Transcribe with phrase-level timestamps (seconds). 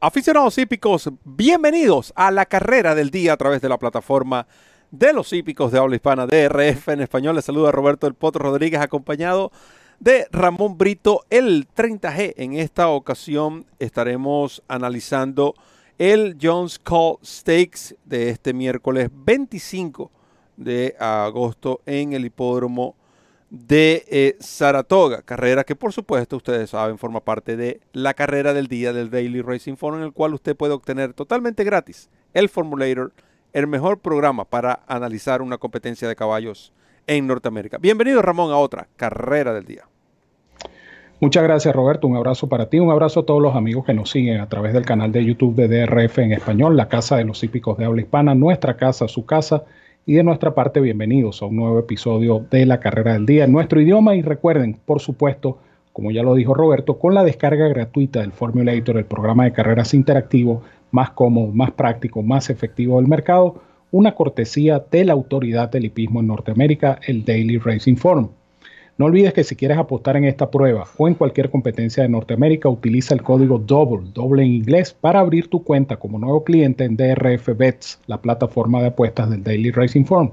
[0.00, 4.46] Aficionados hípicos, bienvenidos a la carrera del día a través de la plataforma
[4.92, 7.34] de los hípicos de habla hispana DRF en español.
[7.34, 9.50] Les saluda Roberto El Potro Rodríguez acompañado
[9.98, 12.34] de Ramón Brito, el 30G.
[12.36, 15.56] En esta ocasión estaremos analizando
[15.98, 20.12] el Jones Call Stakes de este miércoles 25
[20.56, 22.94] de agosto en el hipódromo
[23.50, 28.66] de eh, Saratoga, carrera que por supuesto ustedes saben forma parte de la carrera del
[28.66, 33.12] día del Daily Racing Forum, en el cual usted puede obtener totalmente gratis el Formulator,
[33.52, 36.72] el mejor programa para analizar una competencia de caballos
[37.06, 37.78] en Norteamérica.
[37.78, 39.84] Bienvenido Ramón a otra carrera del día.
[41.20, 44.10] Muchas gracias Roberto, un abrazo para ti, un abrazo a todos los amigos que nos
[44.10, 47.42] siguen a través del canal de YouTube de DRF en español, la casa de los
[47.42, 49.64] hípicos de habla hispana, nuestra casa, su casa
[50.08, 53.52] y de nuestra parte, bienvenidos a un nuevo episodio de la carrera del día en
[53.52, 54.16] nuestro idioma.
[54.16, 55.58] Y recuerden, por supuesto,
[55.92, 59.92] como ya lo dijo Roberto, con la descarga gratuita del Formulator, el programa de carreras
[59.92, 60.62] interactivo
[60.92, 63.56] más cómodo, más práctico, más efectivo del mercado,
[63.90, 68.30] una cortesía de la autoridad del hipismo en Norteamérica, el Daily Racing Forum.
[68.98, 72.68] No olvides que si quieres apostar en esta prueba o en cualquier competencia de Norteamérica,
[72.68, 76.96] utiliza el código DOUBLE, doble en inglés, para abrir tu cuenta como nuevo cliente en
[76.96, 80.32] DRF Bets, la plataforma de apuestas del Daily Racing Form.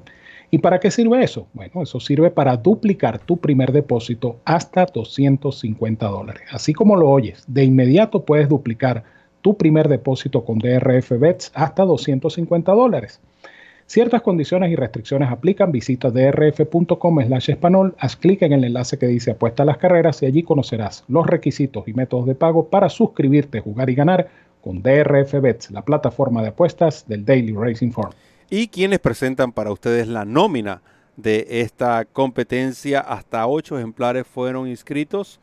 [0.50, 1.46] ¿Y para qué sirve eso?
[1.54, 6.42] Bueno, eso sirve para duplicar tu primer depósito hasta 250 dólares.
[6.50, 9.04] Así como lo oyes, de inmediato puedes duplicar
[9.42, 13.22] tu primer depósito con DRF Bets hasta 250 dólares.
[13.88, 15.72] Ciertas condiciones y restricciones aplican.
[15.72, 20.24] Visita drf.com slash español, haz clic en el enlace que dice apuesta a las carreras
[20.24, 24.28] y allí conocerás los requisitos y métodos de pago para suscribirte, jugar y ganar
[24.62, 28.12] con DRF Bets, la plataforma de apuestas del Daily Racing Form.
[28.50, 30.82] ¿Y quienes presentan para ustedes la nómina
[31.16, 33.02] de esta competencia?
[33.02, 35.40] Hasta ocho ejemplares fueron inscritos,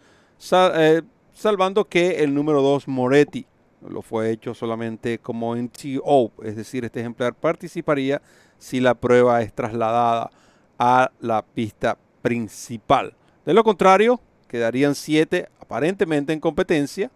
[0.51, 3.47] eh, salvando que el número 2, Moretti,
[3.89, 8.23] lo fue hecho solamente como NTO, es decir, este ejemplar participaría
[8.59, 10.31] si la prueba es trasladada
[10.79, 13.15] a la pista principal.
[13.45, 17.11] De lo contrario, quedarían siete aparentemente en competencia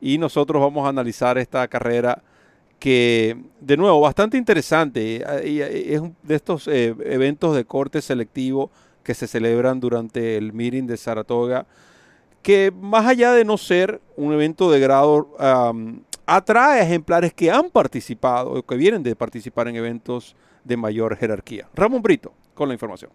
[0.00, 2.22] y nosotros vamos a analizar esta carrera
[2.78, 5.24] que, de nuevo, bastante interesante.
[5.42, 8.70] Es de estos eh, eventos de corte selectivo
[9.02, 11.66] que se celebran durante el meeting de Saratoga
[12.46, 15.34] que más allá de no ser un evento de grado,
[16.26, 21.16] atrae a ejemplares que han participado o que vienen de participar en eventos de mayor
[21.16, 21.66] jerarquía.
[21.74, 23.10] Ramón Brito, con la información.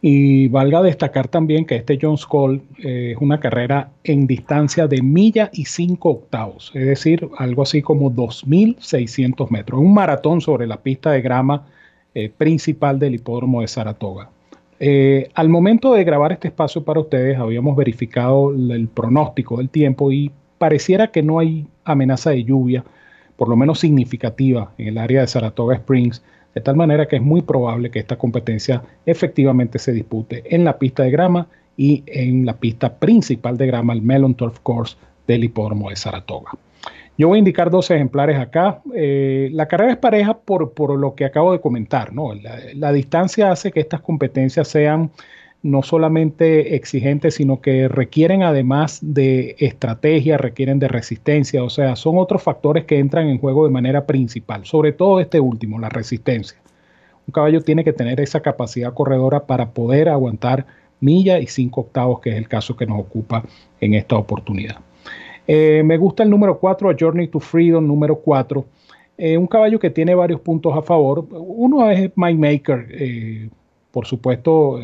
[0.00, 5.02] Y valga destacar también que este Jones Call eh, es una carrera en distancia de
[5.02, 9.78] milla y cinco octavos, es decir, algo así como 2.600 metros.
[9.78, 11.66] Un maratón sobre la pista de grama
[12.14, 14.30] eh, principal del hipódromo de Saratoga.
[14.80, 20.10] Eh, al momento de grabar este espacio para ustedes, habíamos verificado el pronóstico del tiempo
[20.10, 22.84] y pareciera que no hay amenaza de lluvia,
[23.36, 26.22] por lo menos significativa, en el área de Saratoga Springs,
[26.54, 30.78] de tal manera que es muy probable que esta competencia efectivamente se dispute en la
[30.78, 34.96] pista de grama y en la pista principal de grama, el Melon Turf Course
[35.26, 36.52] del hipódromo de Saratoga.
[37.16, 38.80] Yo voy a indicar dos ejemplares acá.
[38.94, 42.12] Eh, la carrera es pareja por, lo que acabo de comentar.
[42.12, 42.32] ¿no?
[42.34, 45.10] La, distancia hace que estas competencias sean
[45.62, 51.62] no solamente exigentes, sino que requieren además de estrategia, requieren de resistencia.
[51.62, 54.66] O sea, son otros factores que entran en juego de manera principal.
[54.66, 56.58] Sobre todo este último, la resistencia.
[57.26, 60.66] Un caballo tiene que tener esa capacidad corredora para poder aguantar
[61.00, 63.44] milla y cinco octavos, que es el caso que nos ocupa
[63.80, 64.80] en esta oportunidad.
[65.46, 68.64] Eh, me gusta el número 4, Journey to Freedom, número 4.
[69.16, 71.26] Eh, un caballo que tiene varios puntos a favor.
[71.30, 73.48] Uno es Mike Maker, eh,
[73.90, 74.80] por supuesto,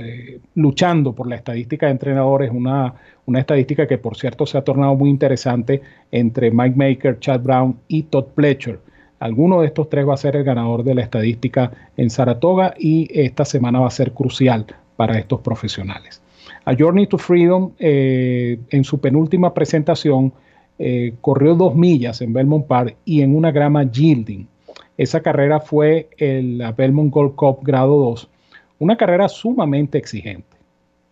[0.55, 2.95] luchando por la estadística de entrenadores, una,
[3.27, 5.83] una estadística que por cierto se ha tornado muy interesante
[6.13, 8.79] entre Mike Maker, Chad Brown y Todd Pletcher.
[9.19, 13.09] Alguno de estos tres va a ser el ganador de la estadística en Saratoga y
[13.13, 16.23] esta semana va a ser crucial para estos profesionales.
[16.65, 20.33] A Journey to Freedom, en su penúltima presentación,
[20.83, 24.47] eh, corrió dos millas en Belmont Park y en una grama yielding.
[24.97, 28.31] Esa carrera fue el Belmont Gold Cup grado 2,
[28.79, 30.57] una carrera sumamente exigente.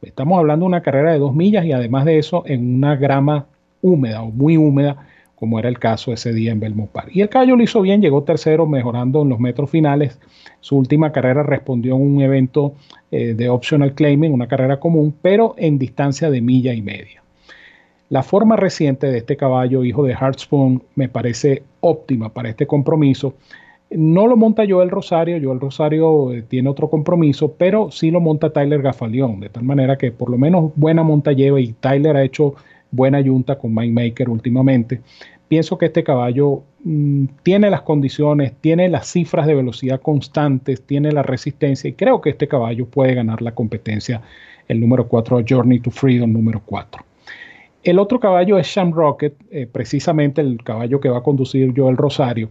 [0.00, 3.44] Estamos hablando de una carrera de dos millas y además de eso en una grama
[3.82, 7.10] húmeda o muy húmeda, como era el caso ese día en Belmont Park.
[7.12, 10.18] Y el caballo lo hizo bien, llegó tercero, mejorando en los metros finales.
[10.60, 12.72] Su última carrera respondió en un evento
[13.10, 17.22] eh, de optional claiming, una carrera común, pero en distancia de milla y media.
[18.10, 23.34] La forma reciente de este caballo, hijo de Hartspoon, me parece óptima para este compromiso.
[23.90, 28.50] No lo monta Joel Rosario, Joel Rosario eh, tiene otro compromiso, pero sí lo monta
[28.50, 32.24] Tyler Gafalión, de tal manera que por lo menos buena monta lleva y Tyler ha
[32.24, 32.54] hecho
[32.90, 35.00] buena yunta con Maker últimamente.
[35.46, 41.12] pienso que este caballo mm, tiene las condiciones, tiene las cifras de velocidad constantes, tiene
[41.12, 44.22] la resistencia y creo que este caballo puede ganar la competencia,
[44.66, 47.02] el número 4, Journey to Freedom número 4.
[47.88, 51.88] El otro caballo es Sham Rocket, eh, precisamente el caballo que va a conducir yo
[51.88, 52.50] el Rosario,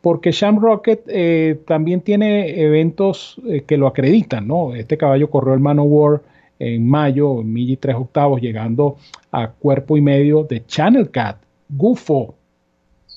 [0.00, 4.74] porque Sham Rocket eh, también tiene eventos eh, que lo acreditan, ¿no?
[4.74, 6.22] Este caballo corrió el War
[6.58, 8.96] en mayo, en mil y tres octavos, llegando
[9.30, 11.36] a cuerpo y medio de Channel Cat,
[11.68, 12.34] Gufo,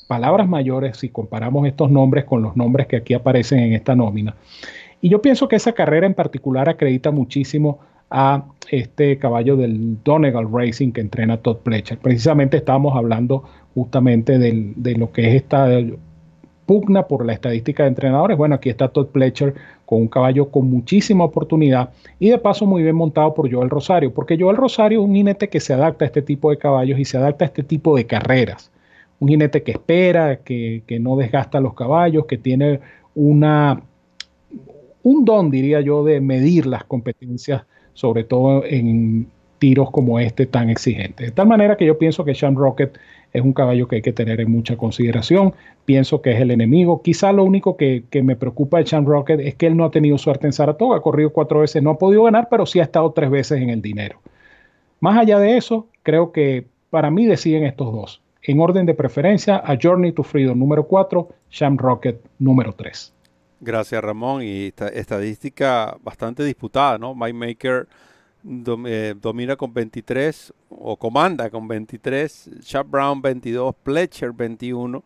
[0.08, 4.36] palabras mayores si comparamos estos nombres con los nombres que aquí aparecen en esta nómina.
[5.02, 7.80] Y yo pienso que esa carrera en particular acredita muchísimo
[8.18, 11.98] a este caballo del Donegal Racing que entrena Todd Pletcher.
[11.98, 15.68] Precisamente estábamos hablando justamente de lo que es esta
[16.66, 18.38] pugna por la estadística de entrenadores.
[18.38, 19.54] Bueno, aquí está Todd Pletcher
[19.86, 24.14] con un caballo con muchísima oportunidad y de paso muy bien montado por Joel Rosario,
[24.14, 27.04] porque Joel Rosario es un jinete que se adapta a este tipo de caballos y
[27.04, 28.72] se adapta a este tipo de carreras.
[29.20, 32.80] Un jinete que espera, que, que no desgasta los caballos, que tiene
[33.14, 33.82] una,
[35.04, 37.64] un don, diría yo, de medir las competencias,
[37.96, 39.28] sobre todo en
[39.58, 41.26] tiros como este tan exigente.
[41.26, 43.00] De tal manera que yo pienso que Sean Rocket
[43.34, 45.54] es un caballo que hay que tener en mucha consideración.
[45.86, 47.02] Pienso que es el enemigo.
[47.02, 50.18] Quizá lo único que, me preocupa de Sean Rocket es que él no ha tenido
[50.18, 50.98] suerte en Saratoga.
[50.98, 53.70] Ha corrido cuatro veces, no ha podido ganar, pero sí ha estado tres veces en
[53.70, 54.20] el dinero.
[55.00, 58.22] Más allá de eso, creo que para mí deciden estos dos.
[58.42, 63.14] En orden de preferencia, a Journey to Freedom número 4, Sham Rocket número 3.
[63.60, 64.44] Gracias, Ramón.
[64.44, 67.16] Y esta estadística bastante disputada, ¿no?
[67.16, 67.88] My Maker
[68.48, 75.04] eh, domina con 23 o comanda con 23, Chap Brown 22, Pletcher 21.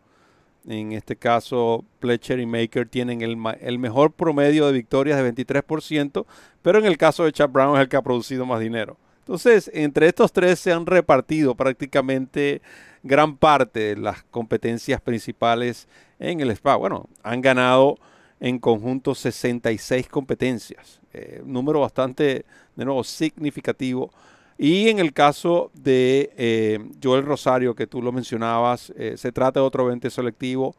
[0.66, 6.26] En este caso, Pletcher y Maker tienen el, mejor promedio de victorias de 23%,
[6.60, 8.98] pero en el caso de Chap Brown es el que ha producido más dinero.
[9.20, 12.60] Entonces, entre estos tres se han repartido prácticamente
[13.02, 15.88] gran parte de las competencias principales
[16.18, 16.76] en el spa.
[16.76, 17.96] Bueno, han ganado
[18.40, 24.10] en conjunto 66 competencias, eh, número bastante, de nuevo, significativo.
[24.56, 29.60] Y en el caso de eh, Joel Rosario, que tú lo mencionabas, eh, se trata
[29.60, 30.74] de otro evento selectivo.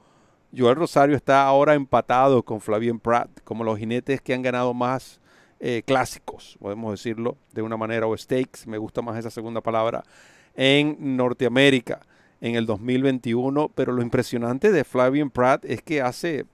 [0.56, 5.20] Joel Rosario está ahora empatado con Flavien Pratt, como los jinetes que han ganado más
[5.86, 10.04] clásicos, podemos decirlo de una manera, o stakes, me gusta más esa segunda palabra,
[10.56, 12.00] en Norteamérica
[12.42, 13.70] en el 2021.
[13.76, 16.48] Pero lo impresionante de Flavien Pratt es que hace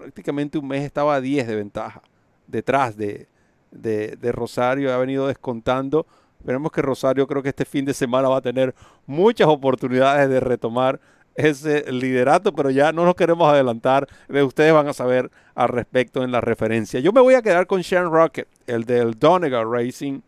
[0.00, 2.02] prácticamente un mes estaba a 10 de ventaja
[2.46, 3.26] detrás de,
[3.70, 6.06] de, Rosario, ha venido descontando.
[6.38, 8.74] Esperemos que Rosario creo que este fin de semana va a tener
[9.06, 11.00] muchas oportunidades de retomar
[11.34, 14.06] ese liderato, pero ya no nos queremos adelantar.
[14.28, 17.00] Ustedes van a saber al respecto en la referencia.
[17.00, 20.20] Yo me voy a quedar con Sean Rocket, el del Donegal Racing.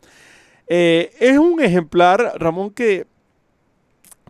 [0.67, 3.07] Eh, es un ejemplar, Ramón, que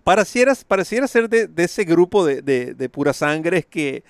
[0.03, 4.03] pareciera, pareciera ser de, ese grupo de, de, de pura sangre que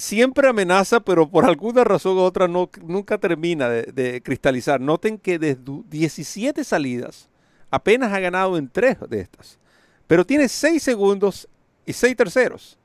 [0.00, 4.80] siempre amenaza, pero por alguna razón u otra no, nunca termina de, cristalizar.
[4.80, 7.28] Noten que desde 17 salidas
[7.70, 9.58] apenas ha ganado en 3 de estas,
[10.06, 11.48] pero tiene 6 segundos
[11.86, 12.78] y 6 terceros.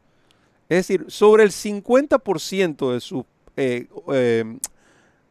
[0.67, 3.23] Es decir, sobre el 50% de sus
[3.56, 4.59] eh, em,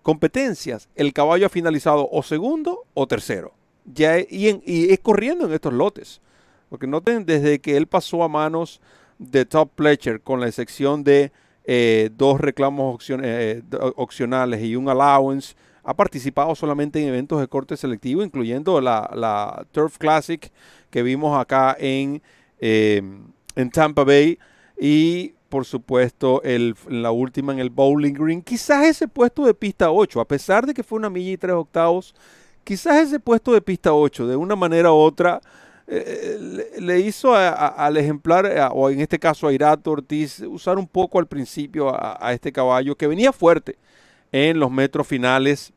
[0.02, 3.52] competencias, el caballo ha finalizado o segundo o tercero.
[3.84, 6.20] Ya, y, y es corriendo en estos lotes.
[6.70, 8.80] Porque noten, desde que él pasó a manos
[9.18, 11.30] de Top Pletcher, con la excepción de
[11.64, 13.62] eh, dos reclamos eh,
[13.96, 15.54] opcionales y un allowance.
[15.82, 20.50] Ha participado solamente en eventos de corte selectivo, incluyendo la, Turf Classic
[20.90, 22.22] que vimos acá en,
[22.58, 24.38] en Tampa Bay.
[24.78, 28.42] Y por supuesto, el, la última en el Bowling Green.
[28.42, 31.54] Quizás ese puesto de pista 8, a pesar de que fue una milla y tres
[31.54, 32.12] octavos,
[32.64, 35.40] quizás ese puesto de pista 8, de una manera u otra,
[35.86, 41.18] eh, le, hizo al ejemplar, o en este caso a Irato Ortiz, usar un poco
[41.18, 43.76] al principio a, este caballo que venía fuerte
[44.32, 45.72] en los metros finales.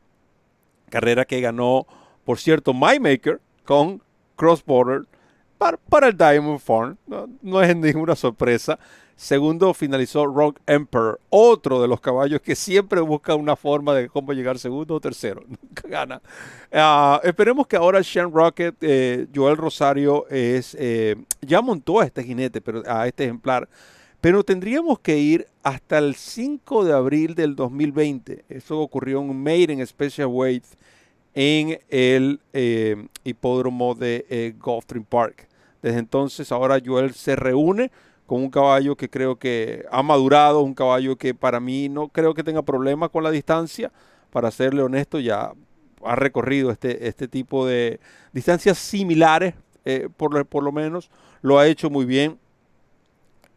[0.88, 1.86] Carrera que ganó,
[2.24, 4.02] por cierto, My Maker con
[4.36, 5.02] Cross Border
[5.58, 6.96] para, el Diamond Farm.
[7.42, 8.78] No, es ninguna sorpresa.
[9.18, 14.32] Segundo finalizó Rock Emperor, otro de los caballos que siempre busca una forma de cómo
[14.32, 15.42] llegar segundo o tercero.
[15.48, 16.22] Nunca gana.
[16.72, 22.22] Ah, esperemos que ahora Sean Rocket, eh, Joel Rosario, es, eh, ya montó a este
[22.22, 23.68] jinete, pero, a este ejemplar.
[24.20, 28.44] Pero tendríamos que ir hasta el 5 de abril del 2020.
[28.48, 30.64] Eso ocurrió en Maiden Special Weight
[31.34, 35.47] en el eh, hipódromo de Gulfstream Park.
[35.82, 37.90] Desde entonces, ahora Joel se reúne
[38.26, 42.34] con un caballo que creo que ha madurado, un caballo que para mí no creo
[42.34, 43.90] que tenga problema con la distancia,
[44.30, 45.52] para serle honesto, ya
[46.04, 48.00] ha recorrido este, este tipo de
[48.32, 49.54] distancias similares,
[49.84, 52.38] eh, por, por lo menos, lo ha hecho muy bien.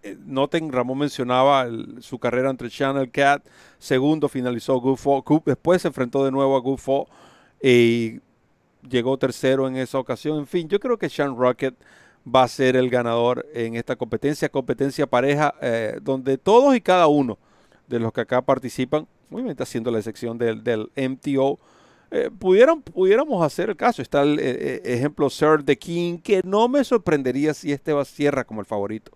[0.03, 1.67] eh, noten, Ramón mencionaba
[1.99, 3.45] su carrera entre Channel Cat,
[3.77, 7.07] segundo finalizó Gufo, después se enfrentó de nuevo a Gufo
[7.61, 8.19] y
[8.89, 10.39] llegó tercero en esa ocasión.
[10.39, 11.75] En fin, yo creo que Sean Rocket
[12.25, 17.07] va a ser el ganador en esta competencia, competencia pareja, eh, donde todos y cada
[17.07, 17.37] uno
[17.87, 21.59] de los que acá participan, obviamente haciendo la excepción del, del MTO,
[22.11, 24.01] eh, pudiéramos hacer el caso.
[24.01, 28.05] Está el eh, ejemplo Sir The King, que no me sorprendería si este va a
[28.05, 29.11] cierra como el favorito.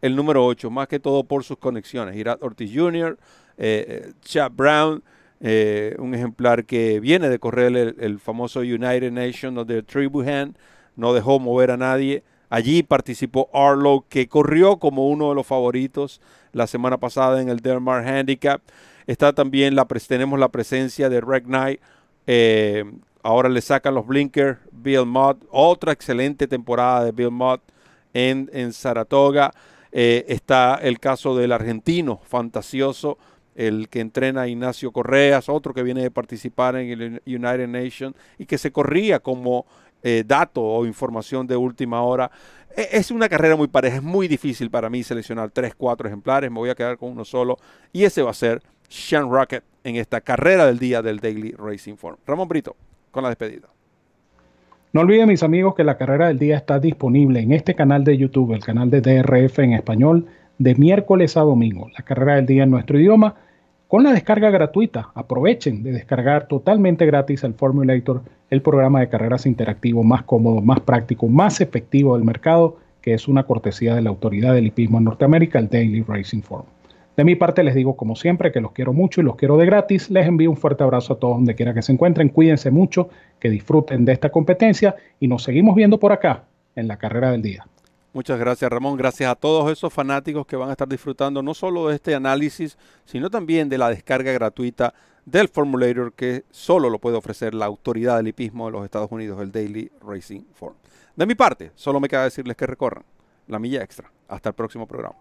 [0.00, 2.16] El número 8, más que todo por sus conexiones.
[2.16, 3.16] Irat Ortiz Jr.,
[4.22, 5.04] Chad Brown,
[5.40, 10.56] un ejemplar que viene de correr el, el famoso United Nations donde Tribuhan
[10.96, 12.24] no dejó mover a nadie.
[12.52, 16.20] Allí participó Arlo, que corrió como uno de los favoritos
[16.52, 18.60] la semana pasada en el Delmar Handicap.
[19.06, 21.80] Está también la, tenemos la presencia de Reg Knight.
[22.26, 22.84] Eh,
[23.22, 24.58] ahora le sacan los blinkers.
[24.70, 25.42] Bill Mott.
[25.50, 27.62] Otra excelente temporada de Bill Mott
[28.12, 29.50] en, en Saratoga.
[29.90, 33.16] Eh, está el caso del argentino fantasioso,
[33.54, 38.14] el que entrena a Ignacio Correas, otro que viene de participar en el United Nations
[38.36, 39.64] y que se corría como
[40.02, 42.30] eh, dato o información de última hora.
[42.76, 46.50] E, es una carrera muy pareja, es muy difícil para mí seleccionar 3, 4 ejemplares,
[46.50, 47.58] me voy a quedar con uno solo
[47.92, 51.96] y ese va a ser Sean Rocket en esta carrera del día del Daily Racing
[51.96, 52.16] Form.
[52.26, 52.76] Ramón Brito,
[53.10, 53.68] con la despedida.
[54.92, 58.18] No olviden mis amigos que la carrera del día está disponible en este canal de
[58.18, 60.26] YouTube, el canal de DRF en español,
[60.58, 61.88] de miércoles a domingo.
[61.96, 63.36] La carrera del día en nuestro idioma
[63.92, 65.10] con la descarga gratuita.
[65.14, 70.80] Aprovechen de descargar totalmente gratis el Formulator, el programa de carreras interactivo más cómodo, más
[70.80, 75.04] práctico, más efectivo del mercado, que es una cortesía de la autoridad del hipismo en
[75.04, 76.64] Norteamérica, el Daily Racing Form.
[77.18, 79.66] De mi parte les digo como siempre que los quiero mucho y los quiero de
[79.66, 80.08] gratis.
[80.10, 82.30] Les envío un fuerte abrazo a todos donde quiera que se encuentren.
[82.30, 86.44] Cuídense mucho, que disfruten de esta competencia y nos seguimos viendo por acá
[86.76, 87.66] en la carrera del día.
[88.14, 91.88] Muchas gracias Ramón, gracias a todos esos fanáticos que van a estar disfrutando no solo
[91.88, 92.76] de este análisis,
[93.06, 94.92] sino también de la descarga gratuita
[95.24, 99.40] del Formulator que solo lo puede ofrecer la autoridad del hipismo de los Estados Unidos,
[99.40, 100.74] el Daily Racing Form.
[101.16, 103.04] De mi parte, solo me queda decirles que recorran
[103.46, 104.10] la milla extra.
[104.28, 105.16] Hasta el próximo programa.